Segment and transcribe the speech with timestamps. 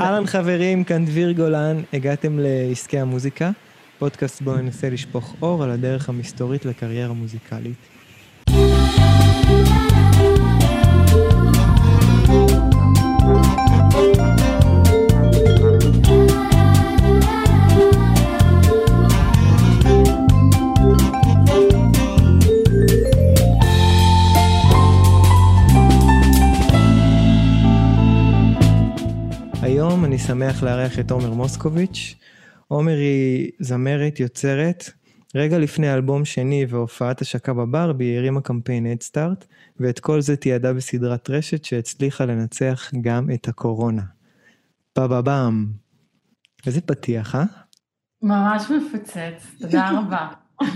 [0.00, 3.50] אהלן חברים, כאן דביר גולן, הגעתם לעסקי המוזיקה,
[3.98, 7.99] פודקאסט בו ננסה לשפוך אור על הדרך המסתורית לקריירה מוזיקלית.
[30.26, 32.14] שמח לארח את עומר מוסקוביץ'.
[32.68, 34.90] עומר היא זמרת, יוצרת.
[35.34, 39.46] רגע לפני אלבום שני והופעת השקה בברבי, היא הרימה קמפיין הדסטארט,
[39.80, 44.02] ואת כל זה תיעדה בסדרת רשת שהצליחה לנצח גם את הקורונה.
[44.92, 45.66] פאבאבאם.
[46.66, 47.44] איזה פתיח, אה?
[48.22, 50.28] ממש מפוצץ, תודה רבה.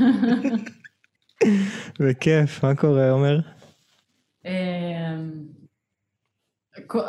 [2.01, 3.41] בכיף, מה קורה, עומר?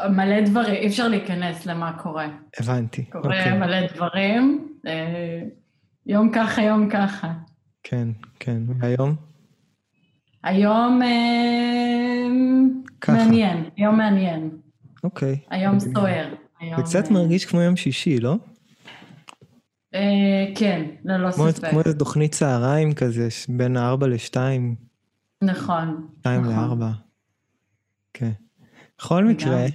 [0.09, 2.27] מלא דברים, אי אפשר להיכנס למה קורה.
[2.59, 3.57] הבנתי, קורה אוקיי.
[3.59, 5.41] מלא דברים, אה,
[6.05, 7.33] יום ככה, יום ככה.
[7.83, 8.07] כן,
[8.39, 9.15] כן, והיום?
[10.43, 12.27] היום אה,
[13.01, 13.13] ככה.
[13.13, 14.49] מעניין, יום מעניין.
[15.03, 15.39] אוקיי.
[15.49, 16.33] היום סוער.
[16.77, 18.35] זה קצת מרגיש כמו יום שישי, לא?
[19.95, 21.69] אה, כן, ללא ספק.
[21.69, 24.37] כמו איזה תוכנית צהריים כזה, בין 4 ל-2.
[25.41, 26.07] נכון.
[26.19, 26.79] 2 נכון.
[26.79, 26.85] ל-4.
[28.13, 28.31] כן.
[28.97, 29.65] בכל מקרה,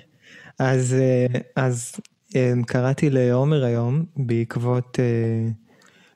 [0.59, 1.93] אז, אה, אז
[2.37, 5.51] אה, קראתי לעומר היום בעקבות, אה,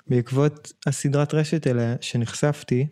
[0.07, 2.87] בעקבות הסדרת רשת אליה שנחשפתי,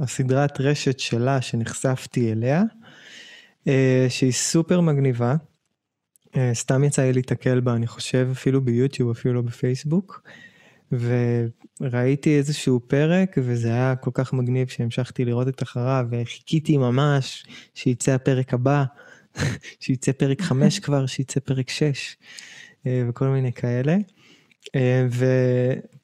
[0.00, 2.62] הסדרת רשת שלה שנחשפתי אליה,
[4.08, 5.34] שהיא סופר מגניבה.
[6.52, 10.22] סתם יצא לי להתקל בה, אני חושב, אפילו ביוטיוב, אפילו לא בפייסבוק.
[10.92, 17.44] וראיתי איזשהו פרק, וזה היה כל כך מגניב שהמשכתי לראות את אחריו, וחיכיתי ממש
[17.74, 18.84] שיצא הפרק הבא,
[19.80, 22.16] שיצא פרק 5 כבר, שיצא פרק 6,
[22.86, 23.96] אה, וכל מיני כאלה.
[24.76, 25.26] אה, ו,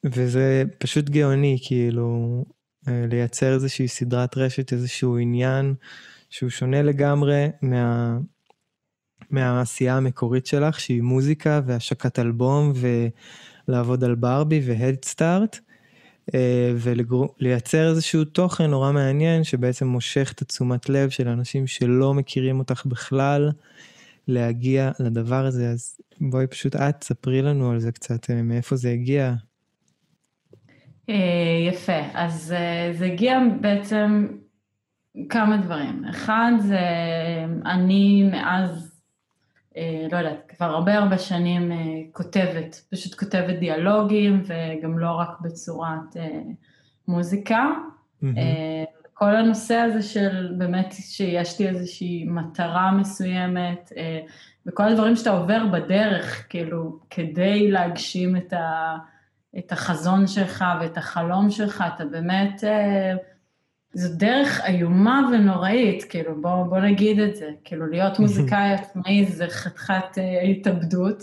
[0.05, 2.45] וזה פשוט גאוני, כאילו,
[2.89, 5.75] אה, לייצר איזושהי סדרת רשת, איזשהו עניין
[6.31, 8.19] שהוא שונה לגמרי מה...
[9.31, 12.73] מהעשייה המקורית שלך, שהיא מוזיקה והשקת אלבום
[13.69, 15.59] ולעבוד על ברבי והדסטארט,
[16.77, 22.87] ולייצר איזשהו תוכן נורא מעניין שבעצם מושך את התשומת לב של אנשים שלא מכירים אותך
[22.87, 23.51] בכלל,
[24.29, 25.71] להגיע לדבר הזה.
[25.71, 29.35] אז בואי פשוט את, ספרי לנו על זה קצת, אה, מאיפה זה הגיע.
[31.09, 34.27] אה, יפה, אז אה, זה הגיע בעצם
[35.29, 36.05] כמה דברים.
[36.11, 36.79] אחד זה
[37.67, 38.94] אני מאז אה,
[40.11, 41.77] לא יודעת, כבר הרבה הרבה שנים אה,
[42.13, 46.41] כותבת, פשוט כותבת דיאלוגים וגם לא רק בצורת אה,
[47.09, 47.67] מוזיקה.
[48.23, 48.27] Mm-hmm.
[49.15, 53.93] כל הנושא הזה של באמת שיש לי איזושהי מטרה מסוימת,
[54.67, 58.97] וכל הדברים שאתה עובר בדרך, כאילו, כדי להגשים את, ה,
[59.59, 62.65] את החזון שלך ואת החלום שלך, אתה באמת...
[63.95, 67.51] זו דרך איומה ונוראית, כאילו, בוא, בוא נגיד את זה.
[67.65, 71.23] כאילו, להיות מוזיקאי עצמאי זה חתיכת אה, התאבדות,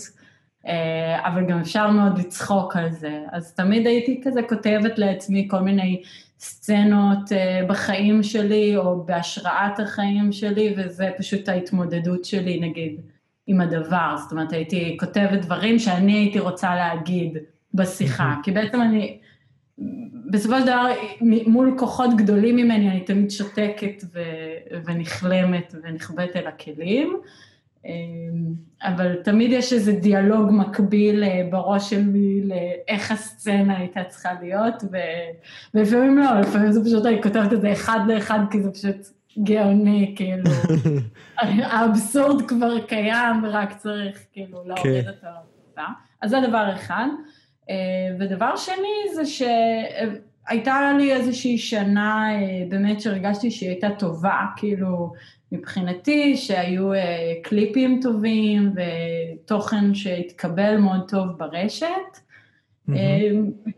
[0.67, 3.19] אה, אבל גם אפשר מאוד לצחוק על זה.
[3.31, 6.01] אז תמיד הייתי כזה כותבת לעצמי כל מיני
[6.39, 13.01] סצנות אה, בחיים שלי, או בהשראת החיים שלי, וזה פשוט ההתמודדות שלי, נגיד,
[13.47, 14.15] עם הדבר.
[14.17, 17.37] זאת אומרת, הייתי כותבת דברים שאני הייתי רוצה להגיד
[17.73, 19.17] בשיחה, כי בעצם אני...
[20.31, 20.87] בסופו של דבר,
[21.47, 27.17] מול כוחות גדולים ממני, אני תמיד שותקת ו- ונכלמת ונחבאת אל הכלים,
[27.85, 27.91] אמ,
[28.83, 35.31] אבל תמיד יש איזה דיאלוג מקביל אה, בראש שלי לאיך הסצנה הייתה צריכה להיות, ו-
[35.73, 38.95] ולפעמים לא, לפעמים זה פשוט, אני כותבת את זה אחד לאחד, כי זה פשוט
[39.43, 40.51] גאוני, כאילו,
[41.71, 45.27] האבסורד כבר קיים, ורק צריך כאילו להוריד אותו.
[46.21, 47.07] אז זה דבר אחד.
[47.69, 47.75] אה,
[48.19, 55.13] ודבר שני זה שהייתה לי איזושהי שנה אה, באמת שהרגשתי שהיא הייתה טובה, כאילו
[55.51, 61.87] מבחינתי, שהיו אה, קליפים טובים ותוכן שהתקבל מאוד טוב ברשת.
[62.89, 62.93] Mm-hmm.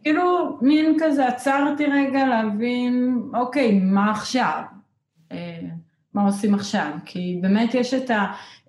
[0.04, 4.62] כאילו מין כזה עצרתי רגע להבין, אוקיי, מה עכשיו?
[6.14, 6.92] מה עושים עכשיו?
[7.06, 8.12] כי באמת יש את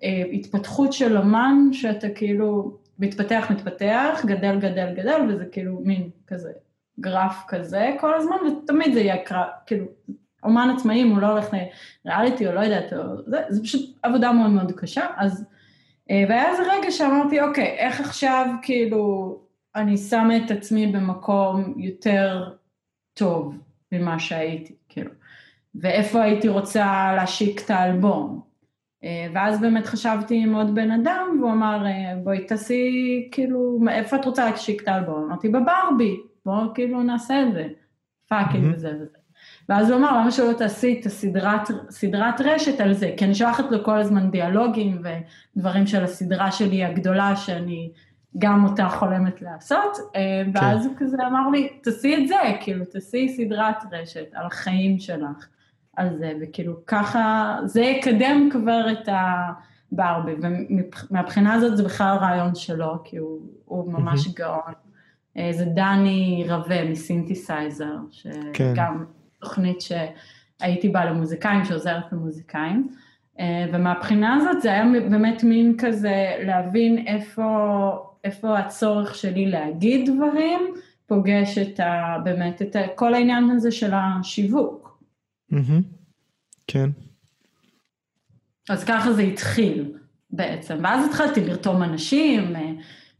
[0.01, 6.51] ההתפתחות של אומן שאתה כאילו מתפתח, מתפתח, גדל, גדל, גדל, וזה כאילו מין כזה
[6.99, 9.85] גרף כזה כל הזמן, ותמיד זה יהיה קרב, כאילו,
[10.43, 11.45] אומן עצמאי, אם הוא לא הולך
[12.05, 15.45] לריאליטי או לא יודעת, או, זה, זה פשוט עבודה מאוד מאוד קשה, אז,
[16.11, 19.39] אה, והיה איזה רגע שאמרתי, אוקיי, איך עכשיו כאילו
[19.75, 22.53] אני שמה את עצמי במקום יותר
[23.13, 23.57] טוב
[23.91, 25.11] ממה שהייתי, כאילו,
[25.75, 28.41] ואיפה הייתי רוצה להשיק את האלבום,
[29.33, 31.85] ואז באמת חשבתי עם עוד בן אדם, והוא אמר,
[32.23, 35.23] בואי תעשי, כאילו, איפה את רוצה להקשיק את האלבום?
[35.27, 37.67] אמרתי, בברבי, בואו כאילו נעשה את זה.
[38.29, 39.17] פאקינג וזה וזה.
[39.69, 43.13] ואז הוא אמר, למה שלא תעשי את הסדרת סדרת רשת על זה?
[43.17, 45.01] כי אני שולחת לו כל הזמן דיאלוגים
[45.55, 47.91] ודברים של הסדרה שלי הגדולה, שאני
[48.37, 50.89] גם אותה חולמת לעשות, אה, ואז כן.
[50.89, 55.47] הוא כזה אמר לי, תעשי את זה, כאילו, תעשי סדרת רשת על החיים שלך,
[55.95, 63.03] על זה, וכאילו ככה, זה יקדם כבר את הברבי, ומהבחינה הזאת זה בכלל רעיון שלו,
[63.03, 64.73] כי הוא, הוא ממש גאון.
[65.37, 68.83] אה, זה דני רווה מסינתסייזר, שגם כן.
[69.39, 72.87] תוכנית שהייתי בה למוזיקאים, שעוזרת למוזיקאים.
[73.39, 77.45] אה, ומהבחינה הזאת זה היה באמת מין כזה להבין איפה,
[78.23, 80.59] איפה הצורך שלי להגיד דברים,
[81.07, 82.17] פוגש את ה...
[82.23, 84.84] באמת את ה, כל העניין הזה של השיווק.
[85.53, 85.81] Mm-hmm.
[86.67, 86.89] כן.
[88.69, 89.93] אז ככה זה התחיל
[90.29, 92.71] בעצם, ואז התחלתי לרתום אנשים, אה,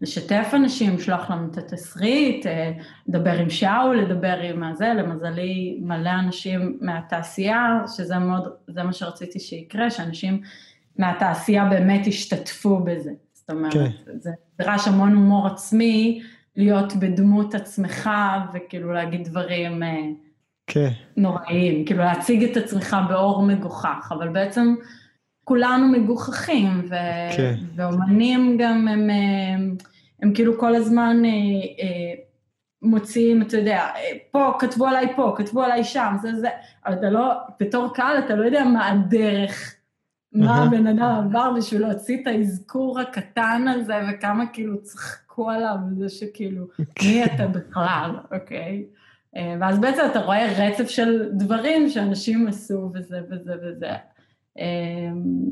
[0.02, 2.72] לשתף אנשים, לשלוח לנו את התסריט, אה,
[3.08, 9.40] לדבר עם שאול, לדבר עם הזה, למזלי מלא אנשים מהתעשייה, שזה מאוד, זה מה שרציתי
[9.40, 10.42] שיקרה, שאנשים
[10.98, 13.12] מהתעשייה באמת ישתתפו בזה.
[13.34, 13.74] זאת אומרת.
[13.74, 13.90] כן.
[14.20, 14.30] זה
[14.60, 16.22] דרש המון הומור עצמי,
[16.56, 18.10] להיות בדמות עצמך
[18.54, 19.84] וכאילו להגיד דברים.
[19.84, 20.25] אה,
[20.68, 20.90] כן.
[21.18, 24.76] נוראיים, כאילו להציג את עצמך באור מגוחך, אבל בעצם
[25.44, 27.56] כולנו מגוחכים, ו- כן.
[27.76, 29.76] ואומנים גם הם, הם,
[30.22, 32.14] הם כאילו כל הזמן אה, אה,
[32.82, 36.48] מוציאים, אתה יודע, אה, פה, כתבו עליי פה, כתבו עליי שם, זה זה,
[36.86, 39.76] אבל אתה לא, בתור קהל אתה לא יודע מה הדרך,
[40.34, 46.10] מה הבן אדם עבר בשביל להוציא את האזכור הקטן הזה, וכמה כאילו צחקו עליו, וזה
[46.10, 46.66] שכאילו,
[47.04, 48.86] מי אתה בכלל, אוקיי?
[49.36, 53.92] ואז בעצם אתה רואה רצף של דברים שאנשים עשו וזה וזה וזה.
[54.58, 55.50] אמ,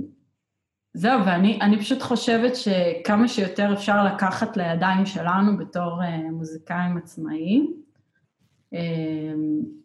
[0.94, 7.84] זהו, ואני פשוט חושבת שכמה שיותר אפשר לקחת לידיים שלנו בתור אה, מוזיקאים עצמאיים,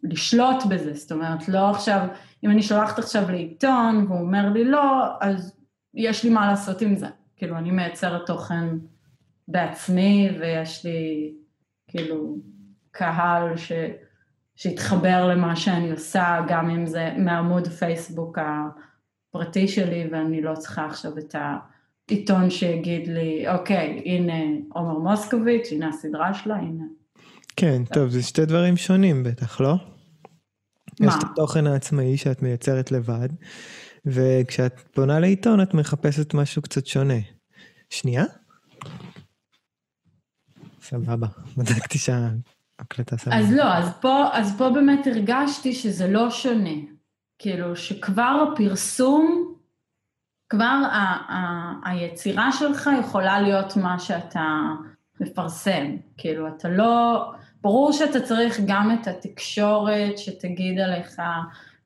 [0.03, 2.07] לשלוט בזה, זאת אומרת, לא עכשיו,
[2.43, 5.53] אם אני שולחת עכשיו לעיתון והוא אומר לי לא, אז
[5.93, 7.07] יש לי מה לעשות עם זה.
[7.35, 8.65] כאילו, אני מייצרת תוכן
[9.47, 11.33] בעצמי ויש לי
[11.87, 12.37] כאילו
[12.91, 13.71] קהל ש...
[14.55, 21.17] שהתחבר למה שאני עושה, גם אם זה מעמוד פייסבוק הפרטי שלי ואני לא צריכה עכשיו
[21.17, 21.35] את
[22.09, 24.33] העיתון שיגיד לי, אוקיי, הנה
[24.73, 26.83] עומר מוסקוביץ', הנה הסדרה שלה, הנה.
[27.55, 29.75] כן, טוב, זה שתי דברים שונים בטח, לא?
[30.99, 31.07] מה?
[31.07, 33.29] יש את התוכן העצמאי שאת מייצרת לבד,
[34.05, 37.19] וכשאת פונה לעיתון את מחפשת משהו קצת שונה.
[37.89, 38.23] שנייה?
[40.81, 41.27] סבבה,
[41.57, 41.97] בדקתי
[42.79, 43.37] שההקלטה סבבה.
[43.37, 46.75] אז לא, אז פה, אז פה באמת הרגשתי שזה לא שונה.
[47.39, 49.53] כאילו שכבר הפרסום,
[50.49, 54.45] כבר ה- ה- היצירה שלך יכולה להיות מה שאתה
[55.19, 55.95] מפרסם.
[56.17, 57.23] כאילו, אתה לא...
[57.61, 61.21] ברור שאתה צריך גם את התקשורת שתגיד עליך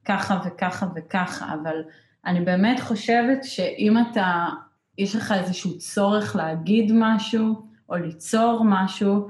[0.06, 1.76] ככה וככה וככה, אבל
[2.26, 4.46] אני באמת חושבת שאם אתה,
[4.98, 9.30] יש לך איזשהו צורך להגיד משהו, או ליצור משהו,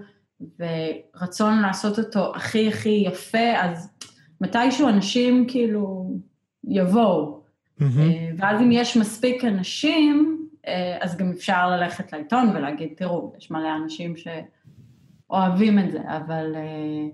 [0.59, 3.89] ורצון לעשות אותו הכי הכי יפה, אז
[4.41, 6.13] מתישהו אנשים כאילו
[6.63, 7.43] יבואו.
[7.79, 7.83] Mm-hmm.
[8.37, 13.75] ואז אם יש מספיק אנשים, אה, אז גם אפשר ללכת לעיתון ולהגיד, תראו, יש מלא
[13.83, 17.07] אנשים שאוהבים את זה, אבל, אה,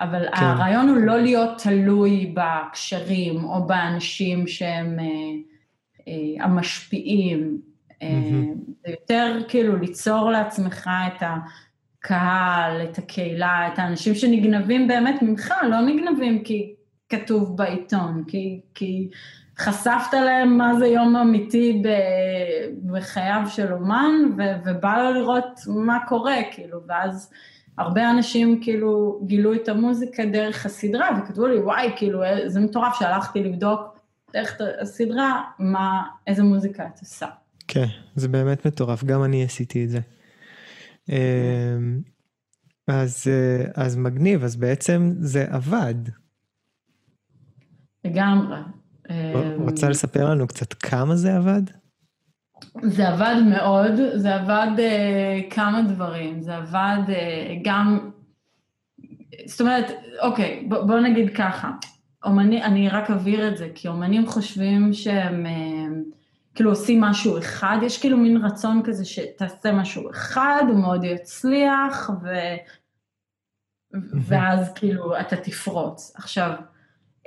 [0.00, 0.44] אבל כן.
[0.44, 4.98] הרעיון הוא לא להיות תלוי בקשרים או באנשים שהם
[6.40, 7.60] המשפיעים.
[7.90, 8.04] Mm-hmm.
[8.84, 11.36] זה יותר כאילו ליצור לעצמך את ה...
[12.04, 16.74] הקהל, את הקהילה, את האנשים שנגנבים באמת ממך, לא נגנבים כי
[17.08, 19.08] כתוב בעיתון, כי, כי
[19.58, 21.82] חשפת להם מה זה יום אמיתי
[22.92, 27.30] בחייו של אומן, ו, ובא לו לראות מה קורה, כאילו, ואז
[27.78, 33.42] הרבה אנשים כאילו גילו את המוזיקה דרך הסדרה, וכתבו לי, וואי, כאילו, זה מטורף שהלכתי
[33.42, 33.80] לבדוק
[34.32, 37.26] דרך הסדרה, מה, איזה מוזיקה את עושה.
[37.68, 40.00] כן, זה באמת מטורף, גם אני עשיתי את זה.
[41.12, 42.00] אמ,
[42.88, 45.94] אז, אה, אז מגניב, אז בעצם זה עבד.
[48.04, 48.58] לגמרי.
[49.58, 51.62] רוצה אמ, לספר לנו קצת כמה זה עבד?
[52.82, 57.12] זה עבד מאוד, זה עבד uh, כמה דברים, זה עבד uh,
[57.64, 58.10] גם,
[59.46, 59.90] זאת אומרת,
[60.22, 61.70] אוקיי, בוא, בוא נגיד ככה,
[62.24, 65.46] אומני, אני רק אבהיר את זה, כי אומנים חושבים שהם...
[65.46, 65.81] Uh,
[66.54, 72.10] כאילו עושים משהו אחד, יש כאילו מין רצון כזה שתעשה משהו אחד, הוא מאוד יצליח,
[72.22, 72.28] ו...
[74.28, 76.12] ואז כאילו אתה תפרוץ.
[76.16, 76.50] עכשיו,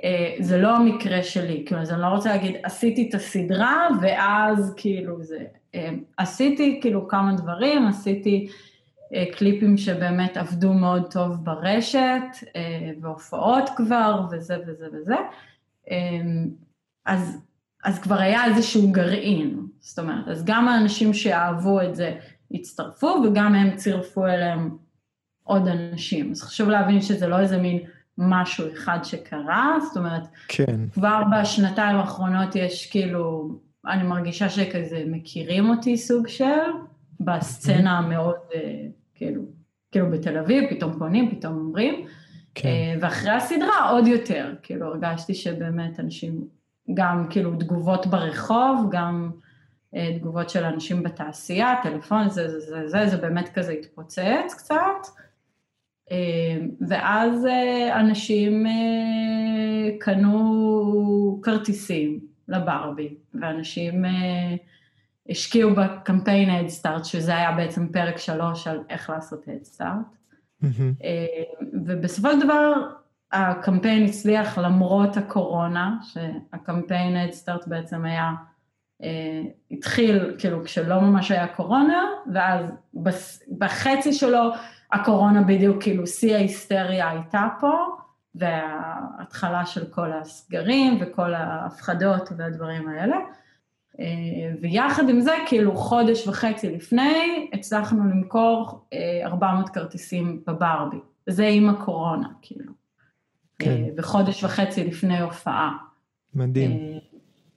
[0.04, 4.74] אה, זה לא המקרה שלי, כאילו, אז אני לא רוצה להגיד, עשיתי את הסדרה, ואז
[4.76, 5.44] כאילו זה...
[5.74, 8.48] אה, עשיתי כאילו כמה דברים, עשיתי
[9.14, 12.22] אה, קליפים שבאמת עבדו מאוד טוב ברשת,
[13.00, 15.16] והופעות כבר, וזה וזה וזה.
[17.06, 17.45] אז,
[17.86, 22.18] אז כבר היה איזשהו גרעין, זאת אומרת, אז גם האנשים שאהבו את זה
[22.50, 24.76] הצטרפו, וגם הם צירפו אליהם
[25.42, 26.30] עוד אנשים.
[26.30, 27.78] אז חשוב להבין שזה לא איזה מין...
[28.18, 30.88] משהו אחד שקרה, זאת אומרת, כן.
[30.92, 33.54] כבר בשנתיים האחרונות יש כאילו,
[33.86, 36.44] אני מרגישה שכזה מכירים אותי סוג של,
[37.20, 39.42] בסצנה המאוד, אה, כאילו,
[39.92, 42.06] כאילו בתל אביב, פתאום פונים, פתאום אומרים,
[42.54, 42.68] כן.
[42.68, 46.44] אה, ואחרי הסדרה עוד יותר, כאילו הרגשתי שבאמת אנשים,
[46.94, 49.30] גם כאילו תגובות ברחוב, גם
[49.94, 55.06] אה, תגובות של אנשים בתעשייה, טלפון, זה, זה, זה, זה, זה באמת כזה התפוצץ קצת.
[56.10, 56.56] אה,
[56.88, 64.04] ואז אה, אנשים אה, קנו כרטיסים לברבי, ואנשים
[65.28, 70.16] השקיעו בקמפיין הדסטארט, שזה היה בעצם פרק שלוש על איך לעשות הדסטארט.
[70.62, 71.04] Mm-hmm.
[71.72, 72.72] ובסופו של דבר
[73.32, 78.32] הקמפיין הצליח למרות הקורונה, שהקמפיין הדסטארט בעצם היה,
[79.70, 82.72] התחיל כאילו כשלא ממש היה קורונה, ואז
[83.58, 84.50] בחצי שלו
[84.92, 87.72] הקורונה בדיוק, כאילו שיא ההיסטריה הייתה פה,
[88.34, 93.16] וההתחלה של כל הסגרים וכל ההפחדות והדברים האלה.
[94.00, 94.04] אה,
[94.62, 98.86] ויחד עם זה, כאילו חודש וחצי לפני, הצלחנו למכור
[99.24, 100.96] 400 אה, כרטיסים בברבי.
[101.26, 102.85] זה עם הקורונה, כאילו.
[103.58, 103.70] כן.
[103.70, 105.76] אה, וחודש וחצי לפני הופעה.
[106.34, 106.98] מדהים.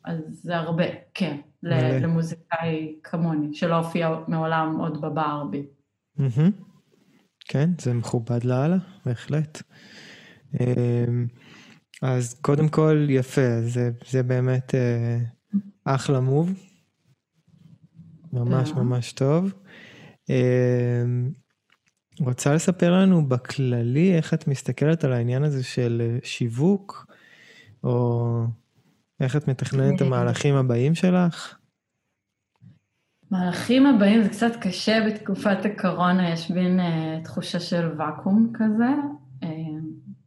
[0.05, 1.97] אז זה הרבה, כן, מלא.
[1.97, 5.65] למוזיקאי כמוני, שלא הופיע מעולם עוד בברבי.
[6.19, 6.51] Mm-hmm.
[7.47, 9.61] כן, זה מכובד לאללה, בהחלט.
[10.59, 11.27] אמ,
[12.01, 15.17] אז קודם כל, יפה, זה, זה באמת אה,
[15.85, 16.53] אחלה מוב.
[18.33, 19.53] ממש ממש טוב.
[22.19, 27.07] רוצה לספר לנו בכללי איך את מסתכלת על העניין הזה של אה, שיווק,
[27.83, 28.43] או
[29.19, 31.59] איך את מתכננת את המהלכים הבאים שלך?
[33.31, 38.89] מהלכים הבאים זה קצת קשה בתקופת הקורונה, יש מין uh, תחושה של ואקום כזה,
[39.43, 39.47] uh,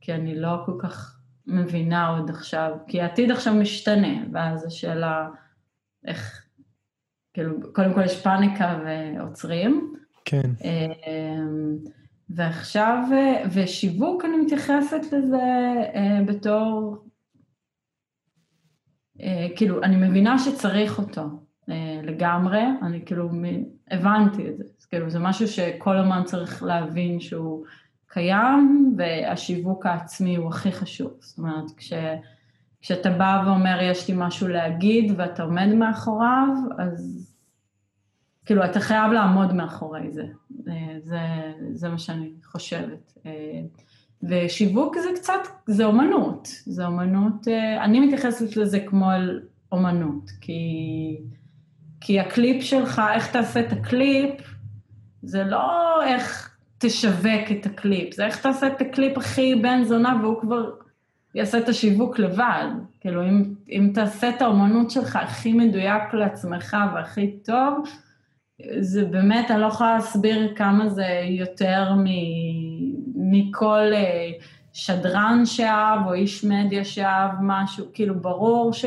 [0.01, 5.29] כי אני לא כל כך מבינה עוד עכשיו, כי העתיד עכשיו משתנה, ואז השאלה
[6.07, 6.47] איך,
[7.35, 10.02] כאילו, קודם כל יש פאניקה ועוצרים.
[10.25, 10.51] כן.
[10.59, 11.91] Uh,
[12.31, 13.05] ועכשיו,
[13.53, 15.43] ושיווק, אני מתייחסת לזה
[15.93, 16.97] uh, בתור,
[19.19, 19.23] uh,
[19.57, 21.23] כאילו, אני מבינה שצריך אותו.
[21.71, 23.31] אה, לגמרי, אני כאילו
[23.91, 27.65] הבנתי את זה, אז כאילו זה משהו שכל הזמן צריך להבין שהוא
[28.07, 31.93] קיים והשיווק העצמי הוא הכי חשוב, זאת אומרת כש,
[32.81, 36.49] כשאתה בא ואומר יש לי משהו להגיד ואתה עומד מאחוריו,
[36.79, 37.32] אז
[38.47, 40.25] כאילו אתה חייב לעמוד מאחורי זה,
[40.69, 41.19] אה, זה,
[41.73, 43.13] זה מה שאני חושבת.
[43.27, 43.61] אה,
[44.23, 47.49] ושיווק זה קצת, זה אומנות, זה אומנות,
[47.81, 49.41] אני מתייחסת לזה כמו על
[49.73, 50.61] אומנות, כי...
[52.05, 54.41] כי הקליפ שלך, איך תעשה את הקליפ,
[55.23, 60.41] זה לא איך תשווק את הקליפ, זה איך תעשה את הקליפ הכי בן זונה והוא
[60.41, 60.71] כבר
[61.35, 62.67] יעשה את השיווק לבד.
[63.01, 67.85] כאילו, אם, אם תעשה את האומנות שלך הכי מדויק לעצמך והכי טוב,
[68.81, 72.07] זה באמת, אני לא יכולה להסביר כמה זה יותר מ,
[73.15, 74.31] מכל אה,
[74.73, 78.85] שדרן שאהב או איש מדיה שאהב משהו, כאילו, ברור ש...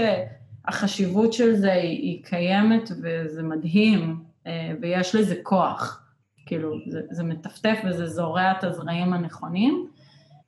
[0.68, 6.02] החשיבות של זה היא, היא קיימת וזה מדהים, אה, ויש לזה כוח.
[6.46, 9.88] כאילו, זה, זה מטפטף וזה זורע את הזרעים הנכונים.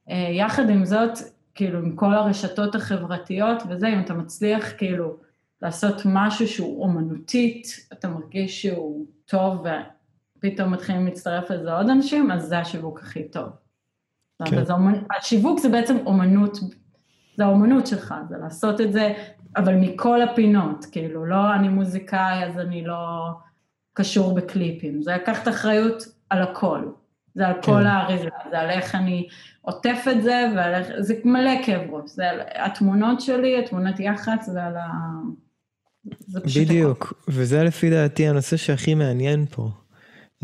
[0.09, 1.17] אה, יחד עם זאת,
[1.55, 5.17] כאילו, עם כל הרשתות החברתיות וזה, אם אתה מצליח כאילו
[5.61, 9.65] לעשות משהו שהוא אומנותית, אתה מרגיש שהוא טוב
[10.37, 13.49] ופתאום מתחילים להצטרף לזה עוד אנשים, אז זה השיווק הכי טוב.
[14.45, 14.57] כן.
[14.57, 15.03] אז אומנ...
[15.17, 16.57] השיווק זה בעצם אומנות,
[17.37, 19.13] זה האומנות שלך, זה לעשות את זה
[19.57, 23.29] אבל מכל הפינות, כאילו, לא אני מוזיקאי אז אני לא
[23.93, 26.91] קשור בקליפים, זה לקחת אחריות על הכל,
[27.35, 27.61] זה על כן.
[27.61, 29.27] כל האריזה, זה על איך אני
[29.61, 34.45] עוטף את זה, ועל איך, זה מלא כאב ראש, זה על התמונות שלי, התמונות יח"צ,
[34.45, 34.87] זה על ה...
[36.55, 37.31] בדיוק, הכל.
[37.31, 39.69] וזה לפי דעתי הנושא שהכי מעניין פה.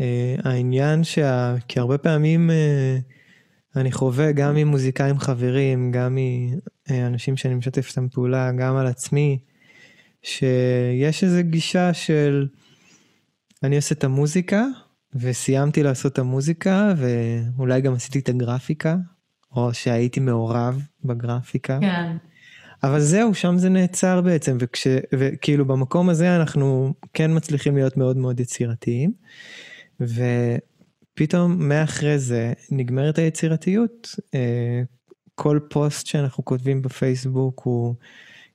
[0.48, 1.54] העניין שה...
[1.68, 6.18] כי הרבה פעמים uh, אני חווה גם עם מוזיקאים חברים, גם
[6.90, 9.38] אנשים שאני משתף איתם פעולה, גם על עצמי,
[10.22, 12.48] שיש איזו גישה של
[13.62, 14.64] אני עושה את המוזיקה,
[15.14, 18.96] וסיימתי לעשות את המוזיקה, ואולי גם עשיתי את הגרפיקה,
[19.56, 21.78] או שהייתי מעורב בגרפיקה.
[21.80, 22.16] כן.
[22.84, 28.16] אבל זהו, שם זה נעצר בעצם, וכש, וכאילו במקום הזה אנחנו כן מצליחים להיות מאוד
[28.16, 29.12] מאוד יצירתיים,
[30.00, 34.08] ופתאום מאחרי זה נגמרת היצירתיות.
[34.34, 34.82] אה,
[35.34, 37.94] כל פוסט שאנחנו כותבים בפייסבוק הוא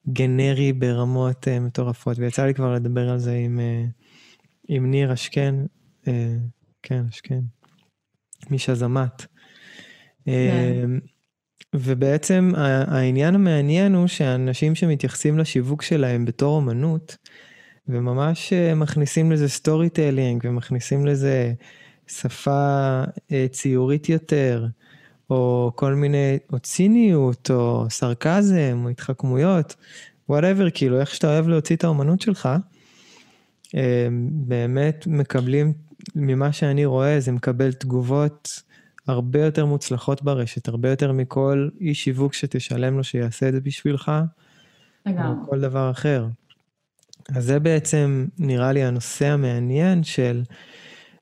[0.10, 4.04] גנרי ברמות uh, מטורפות, ויצא לי כבר לדבר על זה עם, uh,
[4.68, 5.56] עם ניר אשכן,
[6.84, 7.40] כן, אשכן,
[8.52, 9.26] משזמת.
[10.26, 11.00] כן.
[11.02, 11.10] Uh,
[11.76, 17.18] ובעצם העניין המעניין הוא שאנשים שמתייחסים לשיווק שלהם בתור אומנות,
[17.88, 21.54] וממש מכניסים לזה storytelling, ומכניסים לזה
[22.08, 23.02] שפה
[23.52, 24.66] ציורית יותר,
[25.30, 29.76] או כל מיני, או ציניות, או סרקזם, או התחכמויות,
[30.30, 32.50] whatever, כאילו, איך שאתה אוהב להוציא את האומנות שלך,
[34.32, 35.74] באמת מקבלים,
[36.16, 38.62] ממה שאני רואה, זה מקבל תגובות
[39.08, 44.12] הרבה יותר מוצלחות ברשת, הרבה יותר מכל איש שיווק שתשלם לו שיעשה את זה בשבילך,
[45.08, 45.12] או
[45.50, 46.28] כל דבר אחר.
[47.36, 50.44] אז זה בעצם, נראה לי, הנושא המעניין של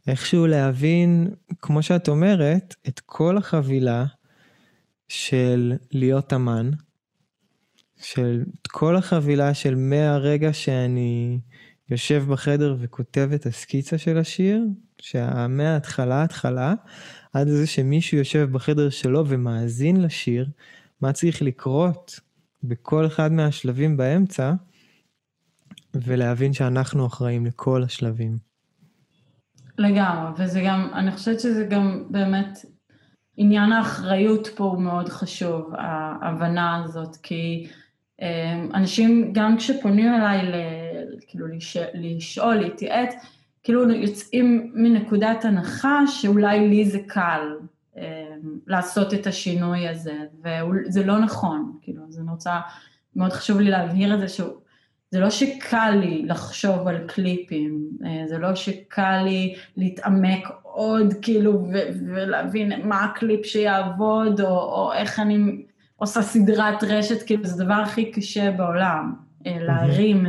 [0.08, 1.28] איכשהו להבין,
[1.62, 4.06] כמו שאת אומרת, את כל החבילה
[5.08, 6.72] של להיות אמן,
[8.02, 11.40] של כל החבילה של מהרגע שאני
[11.90, 14.64] יושב בחדר וכותב את הסקיצה של השיר,
[15.02, 16.74] שמההתחלה התחלה,
[17.34, 20.48] עד לזה שמישהו יושב בחדר שלו ומאזין לשיר,
[21.02, 22.20] מה צריך לקרות
[22.64, 24.54] בכל אחד מהשלבים באמצע,
[25.94, 28.38] ולהבין שאנחנו אחראים לכל השלבים.
[29.78, 32.66] לגמרי, וזה גם, אני חושבת שזה גם באמת,
[33.38, 37.68] עניין האחריות פה הוא מאוד חשוב, ההבנה הזאת, כי
[38.22, 40.56] אמ, אנשים גם כשפונים אליי ל,
[41.28, 43.14] כאילו לש, לשאול, להתייעץ,
[43.68, 47.56] כאילו יוצאים מנקודת הנחה שאולי לי זה קל
[47.98, 48.02] אמ,
[48.68, 52.60] לעשות את השינוי הזה, וזה לא נכון, כאילו, אז אני רוצה,
[53.16, 54.54] מאוד חשוב לי להבהיר את זה, שהוא
[55.12, 61.68] זה לא שקל לי לחשוב על קליפים, אה, זה לא שקל לי להתעמק עוד כאילו
[62.08, 65.66] ולהבין מה הקליפ שיעבוד או, או איך אני
[65.96, 69.14] עושה סדרת רשת, כאילו זה הדבר הכי קשה בעולם,
[69.48, 70.26] אה, להרים,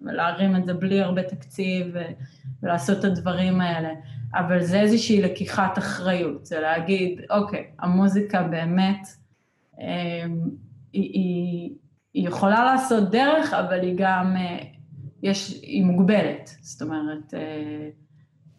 [0.00, 1.86] להרים את זה בלי הרבה תקציב
[2.62, 3.90] ולעשות את הדברים האלה,
[4.34, 9.08] אבל זה איזושהי לקיחת אחריות, זה להגיד, אוקיי, המוזיקה באמת,
[9.80, 10.24] אה,
[10.92, 11.70] היא, היא
[12.14, 14.58] היא יכולה לעשות דרך, אבל היא גם, אה,
[15.22, 16.50] יש, היא מוגבלת.
[16.60, 17.34] זאת אומרת,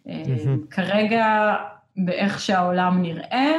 [0.08, 0.68] mm-hmm.
[0.70, 1.56] כרגע,
[1.98, 3.52] באיך שהעולם נראה,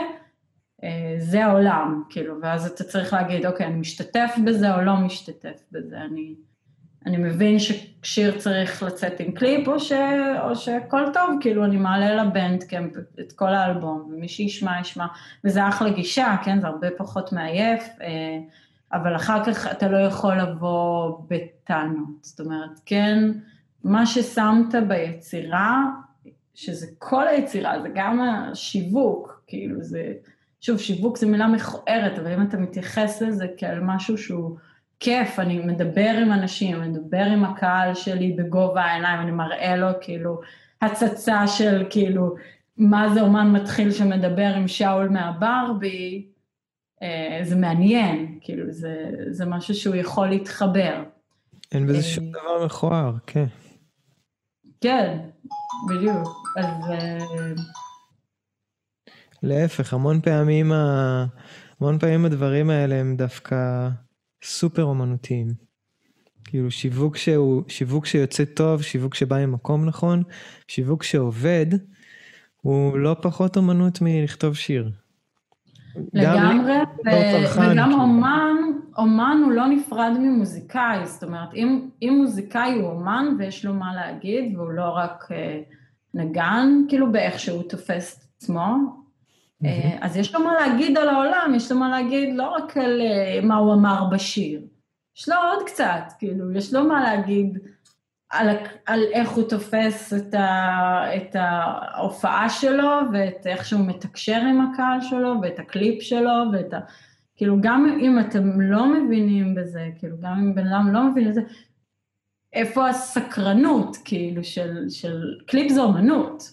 [1.18, 5.96] זה העולם, כאילו, ואז אתה צריך להגיד, אוקיי, אני משתתף בזה או לא משתתף בזה,
[6.00, 6.34] אני,
[7.06, 9.92] אני מבין ששיר צריך לצאת עם קליפ, או, ש,
[10.44, 15.06] או שהכל טוב, כאילו, אני מעלה לבנדקאמפ את כל האלבום, ומי שישמע, ישמע,
[15.44, 17.88] וזה אחלה גישה, כן, זה הרבה פחות מעייף,
[18.92, 22.22] אבל אחר כך אתה לא יכול לבוא בטענות.
[22.22, 23.18] זאת אומרת, כן,
[23.84, 25.84] מה ששמת ביצירה,
[26.54, 30.12] שזה כל היצירה, זה גם השיווק, כאילו זה,
[30.60, 34.56] שוב, שיווק זה מילה מכוערת, אבל אם אתה מתייחס לזה כאל משהו שהוא
[35.00, 39.88] כיף, אני מדבר עם אנשים, אני מדבר עם הקהל שלי בגובה העיניים, אני מראה לו
[40.00, 40.40] כאילו
[40.82, 42.34] הצצה של כאילו,
[42.76, 46.26] מה זה אומן מתחיל שמדבר עם שאול מהברבי,
[47.02, 51.02] אה, זה מעניין, כאילו זה, זה משהו שהוא יכול להתחבר.
[51.72, 53.46] אין בזה שום אה, דבר מכוער, כן.
[54.80, 55.18] כן,
[55.88, 56.28] בדיוק.
[56.56, 56.90] אז...
[56.90, 57.18] אה,
[59.42, 61.24] להפך, המון פעמים, ה...
[61.80, 63.88] המון פעמים הדברים האלה הם דווקא
[64.42, 65.48] סופר אומנותיים.
[66.44, 70.22] כאילו שיווק שהוא, שיווק שיוצא טוב, שיווק שבא ממקום נכון,
[70.68, 71.66] שיווק שעובד,
[72.62, 74.90] הוא לא פחות אומנות מלכתוב שיר.
[76.12, 76.72] לגמרי,
[77.04, 78.56] וגם אומן,
[78.98, 83.94] אומן הוא לא נפרד ממוזיקאי, זאת אומרת, אם, אם מוזיקאי הוא אומן ויש לו מה
[83.94, 85.60] להגיד, והוא לא רק אה,
[86.14, 88.76] נגן, כאילו באיך שהוא תופס את עצמו,
[89.64, 93.00] אה, אז יש לו מה להגיד על העולם, יש לו מה להגיד לא רק על
[93.00, 94.62] אה, מה הוא אמר בשיר,
[95.16, 97.58] יש לו עוד קצת, כאילו, יש לו מה להגיד
[98.30, 98.48] על,
[98.86, 105.00] על איך הוא תופס את, ה, את ההופעה שלו ואת איך שהוא מתקשר עם הקהל
[105.00, 106.78] שלו ואת הקליפ שלו ואת ה...
[107.36, 111.34] כאילו גם אם אתם לא מבינים בזה, כאילו גם אם בן אדם לא מבין את
[111.34, 111.40] זה,
[112.52, 116.52] איפה הסקרנות כאילו של, של קליפ זה אומנות,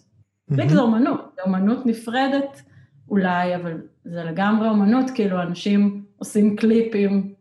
[0.55, 2.61] קליפ זה אומנות, זה אומנות נפרדת
[3.09, 7.33] אולי, אבל זה לגמרי אומנות, כאילו אנשים עושים קליפים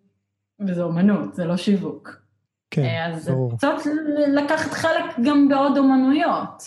[0.61, 2.27] וזה אומנות, זה לא שיווק.
[2.71, 3.53] כן, אה, אז ברור.
[3.53, 3.91] אז קצת
[4.35, 6.63] לקחת חלק גם בעוד אומנויות.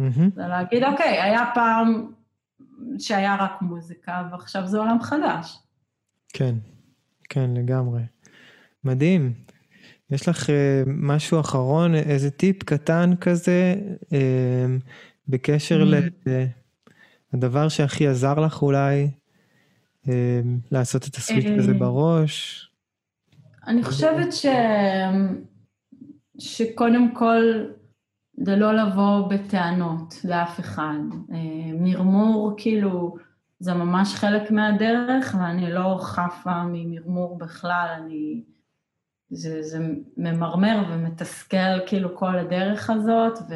[0.00, 0.34] Mm-hmm.
[0.34, 2.12] זה להגיד, אוקיי, היה פעם
[2.98, 5.58] שהיה רק מוזיקה, ועכשיו זה עולם חדש.
[6.32, 6.54] כן,
[7.28, 8.02] כן, לגמרי.
[8.84, 9.32] מדהים.
[10.10, 10.52] יש לך uh,
[10.86, 14.14] משהו אחרון, איזה טיפ קטן כזה, uh,
[15.28, 16.30] בקשר mm-hmm.
[17.34, 19.10] לדבר שהכי עזר לך אולי,
[20.04, 20.10] uh,
[20.70, 22.68] לעשות את הסוויץ' הזה בראש?
[23.66, 24.46] אני חושבת ש...
[26.38, 27.42] שקודם כל,
[28.36, 30.98] זה לא לבוא בטענות לאף אחד.
[31.74, 33.16] מרמור, כאילו,
[33.58, 38.42] זה ממש חלק מהדרך, ואני לא חפה ממרמור בכלל, אני...
[39.30, 39.78] זה, זה
[40.16, 43.54] ממרמר ומתסכל כאילו כל הדרך הזאת, ו,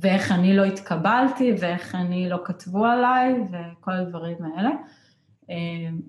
[0.00, 4.70] ואיך אני לא התקבלתי, ואיך אני לא כתבו עליי, וכל הדברים האלה.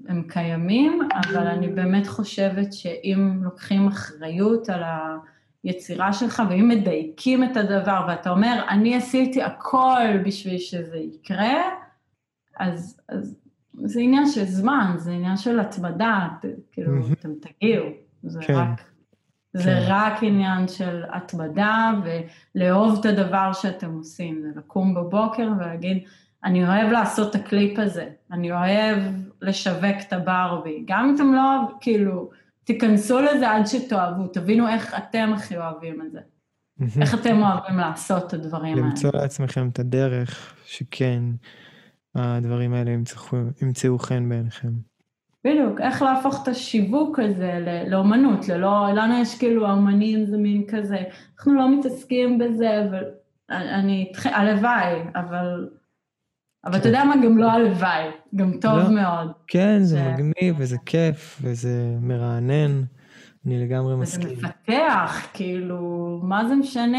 [0.07, 4.83] הם קיימים, אבל אני באמת חושבת שאם לוקחים אחריות על
[5.63, 11.61] היצירה שלך, ואם מדייקים את הדבר, ואתה אומר, אני עשיתי הכל בשביל שזה יקרה,
[12.59, 13.37] אז, אז
[13.73, 16.27] זה עניין של זמן, זה עניין של התמדה,
[16.71, 17.85] כאילו, אתם תגיעו,
[18.23, 18.53] זה כן.
[18.53, 18.90] רק...
[19.53, 19.85] זה כן.
[19.87, 26.03] רק עניין של התמדה ולאהוב את הדבר שאתם עושים, זה לקום בבוקר ולהגיד,
[26.43, 28.97] אני אוהב לעשות את הקליפ הזה, אני אוהב
[29.41, 32.29] לשווק את הברבי, גם אם אתם לא, כאילו,
[32.63, 36.19] תיכנסו לזה עד שתאהבו, תבינו איך אתם הכי אוהבים את זה.
[37.01, 38.87] איך אתם אוהבים לעשות את הדברים האלה.
[38.87, 41.23] למצוא לעצמכם את הדרך שכן,
[42.15, 44.90] הדברים האלה ימצאו, ימצאו חן בעיניכם.
[45.45, 50.97] בדיוק, איך להפוך את השיווק הזה לאומנות, ללא, לנו יש כאילו האומנים זה מין כזה,
[51.37, 53.03] אנחנו לא מתעסקים בזה, אבל
[53.49, 55.69] אני, הלוואי, אבל,
[56.65, 58.03] אבל אתה יודע מה, גם לא הלוואי,
[58.35, 59.31] גם טוב לא, מאוד.
[59.47, 59.87] כן, ש...
[59.87, 62.83] זה מגניב וזה כיף וזה מרענן,
[63.45, 64.27] אני לגמרי מסכים.
[64.27, 66.97] וזה מפתח, כאילו, מה זה משנה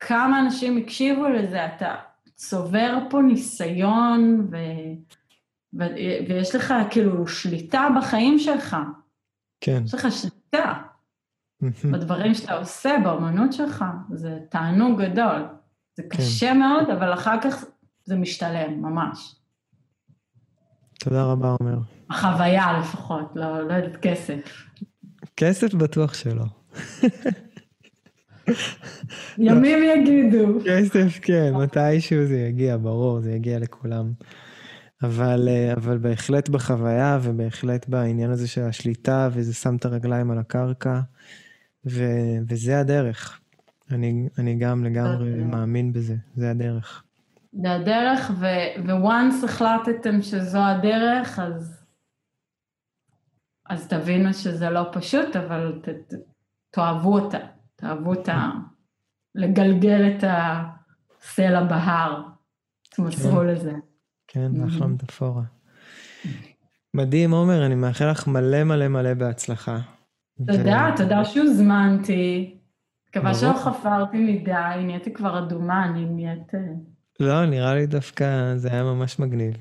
[0.00, 1.94] כמה אנשים הקשיבו לזה, אתה
[2.34, 4.56] צובר פה ניסיון ו...
[5.74, 5.94] ו-
[6.28, 8.76] ויש לך כאילו שליטה בחיים שלך.
[9.60, 9.82] כן.
[9.84, 10.74] יש לך שליטה
[11.84, 15.42] בדברים שאתה עושה, באמנות שלך, זה תענוג גדול.
[15.96, 16.08] זה כן.
[16.08, 16.58] קשה כן.
[16.58, 17.64] מאוד, אבל אחר כך
[18.04, 19.34] זה משתלם, ממש.
[21.00, 21.78] תודה רבה, עומר.
[22.10, 24.66] החוויה לפחות, לא, לא יודעת כסף.
[25.36, 26.44] כסף בטוח שלא.
[29.38, 30.58] ימים יגידו.
[30.64, 34.12] כסף, כן, מתישהו זה יגיע, ברור, זה יגיע לכולם.
[35.02, 40.38] אבל, אה, אבל בהחלט בחוויה ובהחלט בעניין הזה של השליטה, וזה שם את הרגליים על
[40.38, 41.00] הקרקע,
[41.86, 42.02] ו,
[42.48, 43.40] וזה הדרך.
[43.90, 47.02] אני, אני גם לגמרי מאמין בזה, זה הדרך.
[47.52, 48.30] זה הדרך,
[49.00, 51.84] וואנס החלטתם שזו הדרך, אז,
[53.68, 56.14] אז תבינו שזה לא פשוט, אבל ת, ת,
[56.70, 57.38] תאהבו אותה,
[57.76, 58.50] תאהבו אותה,
[59.34, 62.22] לגלגל את הסלע בהר,
[62.90, 63.46] תמסרו כן.
[63.46, 63.72] לזה.
[64.32, 65.42] כן, אחלה מטאפורה.
[66.94, 69.78] מדהים, עומר, אני מאחל לך מלא מלא מלא בהצלחה.
[70.46, 70.96] תודה, ו...
[70.96, 72.54] תודה שהוזמנתי.
[73.08, 76.54] מקווה שלא חפרתי מדי, נהייתי כבר אדומה, אני נהיית...
[76.54, 76.60] אה,
[77.20, 79.54] לא, נראה לי דווקא זה היה ממש מגניב.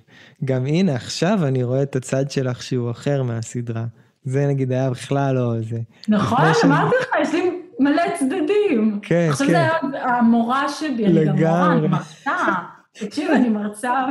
[0.45, 3.85] גם הנה, עכשיו אני רואה את הצד שלך שהוא אחר מהסדרה.
[4.23, 5.79] זה נגיד היה בכלל לא זה.
[6.07, 8.99] נכון, אמרתי לך, יש לי מלא צדדים.
[9.01, 9.27] כן, כן.
[9.29, 9.73] עכשיו זה היה
[10.17, 12.35] המורה שלי, אני גם מורה, אני מרצה.
[12.93, 14.05] תקשיב, אני מרצה,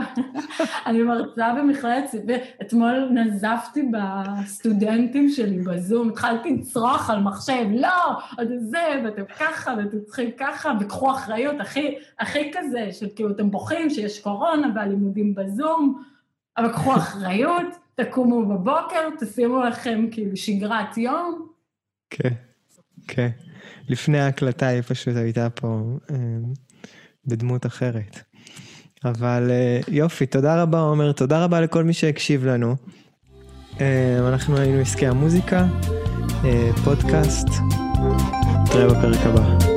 [0.87, 8.49] אני מרצה במכללת סיבי, אתמול נזפתי בסטודנטים שלי בזום, התחלתי לצרוח על מחשב, לא, עוד
[8.59, 13.90] זה, ואתם ככה, ואתם צריכים ככה, וקחו אחריות, הכי, הכי כזה, של כאילו, אתם בוכים
[13.90, 16.03] שיש קורונה והלימודים בזום,
[16.57, 21.49] אבל קחו אחריות, תקומו בבוקר, תשימו לכם כאילו שגרת יום.
[22.11, 22.35] כן,
[23.09, 23.29] כן.
[23.88, 26.16] לפני ההקלטה היא פשוט הייתה פה אה,
[27.27, 28.30] בדמות אחרת.
[29.04, 32.76] אבל אה, יופי, תודה רבה עומר, תודה רבה לכל מי שהקשיב לנו.
[33.80, 35.66] אה, אנחנו היינו עסקי המוזיקה,
[36.44, 37.48] אה, פודקאסט,
[38.62, 39.69] נתראה בפרק הבא.